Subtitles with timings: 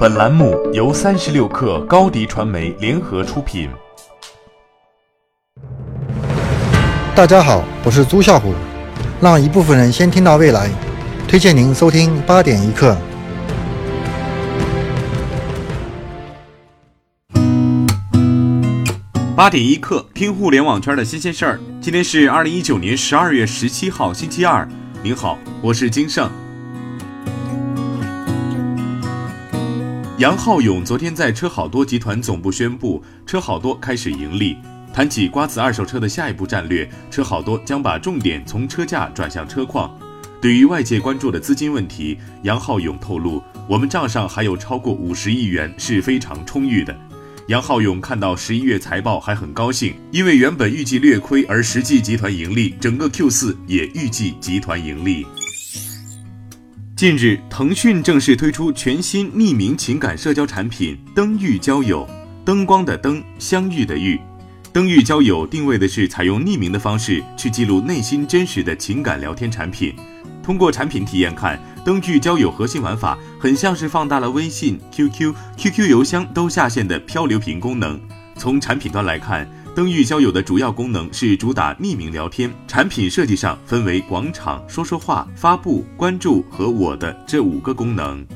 [0.00, 3.68] 本栏目由三十六氪高低传媒联合出品。
[7.14, 8.54] 大家好，我是朱啸虎。
[9.20, 10.70] 让一部分人先听到未来，
[11.28, 12.96] 推荐您收听八点一刻。
[19.36, 21.60] 八点一刻，听互联网圈的新鲜事儿。
[21.78, 24.66] 今天是二零一九年十二月十七号，星期二。
[25.02, 26.30] 您好，我是金盛。
[30.20, 34.54] 杨浩勇昨天在车好多集团总部宣布，车好多开始盈利。
[34.92, 39.98] 谈起瓜子二手车的下一步战略，车好多将把重点从车价转向车况。
[40.38, 46.94] 对于外界关注的资金问题，杨浩勇透露，我们账上还有超过五十亿元，是非常充裕的。
[47.48, 55.26] 杨浩勇看到十一月财报还很高兴，因为原本预计略亏，而实际集团盈利，整个 Q 四也预计集团盈利。
[57.00, 62.06] 近日，腾讯正式推出全新匿名情感社交产品“灯遇交友”，
[62.44, 64.20] 灯光的灯，相遇的遇。
[64.70, 69.94] 灯遇交友定位的是采用匿名的方式去记录内心真实的情感聊天产品。
[70.42, 77.98] 通过产品体验看，灯遇交友核心玩法很像是放大了微信、QQ、QQ 邮箱都下线的漂流瓶功能。
[78.36, 88.26] 从产品端来看，灯遇交友的主要功能是主打匿名聊天，产品设计上分为广场、说说话、发布、关注和我的这五个功能。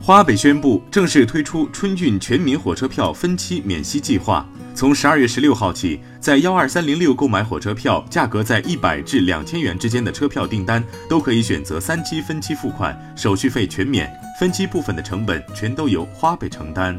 [0.00, 16.98] 花呗宣布正式推出春运全民火车票分期免息计划，从十二月十六号起，在幺二三零六购买火车票，价格在一百至两千元之间的车票订单，都可以选择三期分期付款，手续费全免，分期部分的成本全都由花呗承担。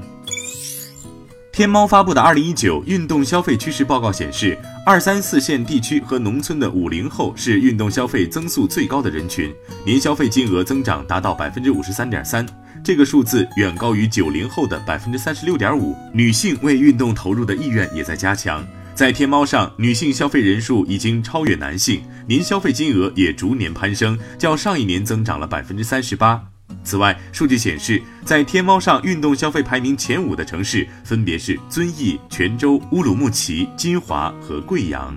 [1.53, 9.53] 天猫发布的二零一九运动消费趋势报告显示，二三四线地区和农村的五零后是运动消费增速最高的人群，
[9.85, 12.43] 年消费金额增长达到百分之五十三点三，
[12.83, 15.95] 这个数字远高于九零后的百分之三十六点五。
[16.11, 18.65] 女性为运动投入的意愿也在加强，
[18.95, 26.52] 在天猫上，女性消费人数已经超越男性，年消费金额也逐年攀升，较上一年增长了百分之三十八。
[26.83, 35.15] 此外，数据显示，在天猫上运动消费排名前五的城市分别是遵义、泉州、乌鲁木齐、金华和贵阳。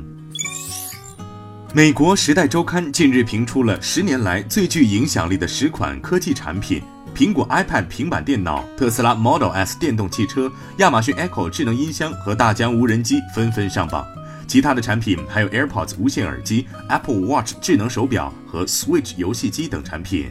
[1.74, 6.82] 美国《时代周刊》近日评出了十年来最具影响力的十款科技产品：
[7.14, 14.06] 苹果 iPad 平板电脑、特斯拉 Model S 电动汽车、亚马逊 Echo 智能音箱和大疆无人机纷纷上榜。
[14.46, 20.30] 其他的产品还有 AirPods 无线耳机、Apple Watch 智能手表和 Switch 游戏机等产品。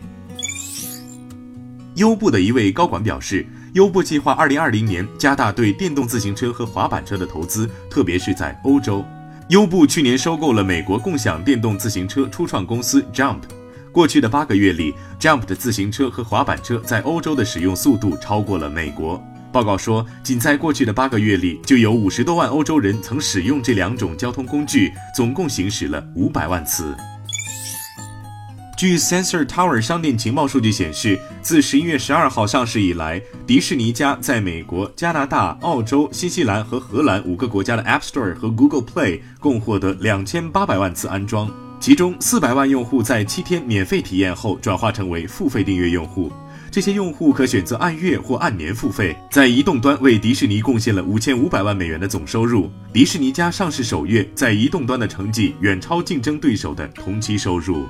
[1.95, 9.03] 优步的一位高管表示，优步计划二零二零年加大对电动自行车和滑板车的投资，特别是在欧洲。
[9.49, 13.41] 优步去年收购了美国共享电动自行车初创公司 Jump。
[13.93, 19.23] 过去的八个月里，Jump 的自行车和滑板车在欧洲的使用速度超过了美国。
[19.53, 26.93] 报告说，仅在过去的八个月里，就有五十多万欧洲人曾使用这两种交通工具，总共行驶了五百万次。
[28.85, 46.31] 据 Sensor Tower 商店情报数据显示，自十一月十二号上市以来，迪士尼家在美国、加拿大、澳洲、新西兰和荷兰五个国家的 App Store 和 Google Play 共获得两千八百万次安装，其中四百万用户在七天免费体验后转化成为付费订阅用户。
[46.69, 52.69] 这些用户可选择按月或按年付费，在移动端为迪士尼贡献了五千五百万美元的总收入。
[52.93, 57.87] 迪士尼家上市首月在移动端的成绩远超竞争对手的同期收入。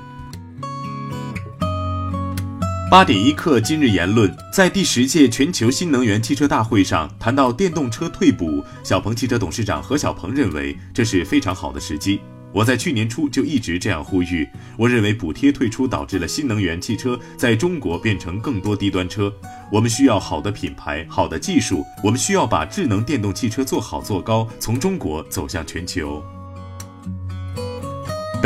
[2.96, 12.22] 八点一刻，今日言论在第十届全球新能源汽车大会上谈到电动车退补，小鹏汽车董事长何小鹏认为这是非常好的时机。
[12.54, 14.48] 我在去年初就一直这样呼吁。
[14.78, 19.30] 我认为补贴退出导致了新能源汽车在中国变成更多低端车。
[19.70, 26.24] 我们需要好的品牌、好的技术，我们需要把智能电动汽车做好做高，从中国走向全球。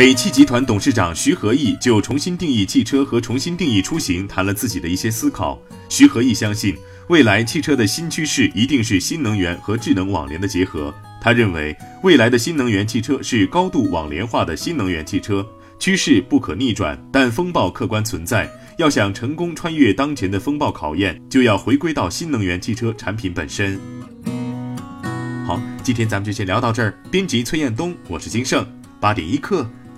[0.00, 5.60] 北汽集团董事长徐和义就重新定义汽车和重新定义出行谈了自己的一些思考。
[5.90, 6.74] 徐和义相信，
[7.10, 10.90] 未来汽车的新趋势一定是新能源和智能网联的结合。
[11.20, 15.46] 他认为，未来的新能源汽车是高度网联化的新能源汽车，
[15.78, 18.50] 趋势不可逆转，但风暴客观存在。
[18.78, 23.78] 要想成功穿越当前的风暴考验，就要回归到新能源汽车产品本身。
[25.46, 26.98] 好，今天咱们就先聊到这儿。
[27.10, 28.66] 编辑崔彦东，我是金盛，
[28.98, 29.70] 八点一刻。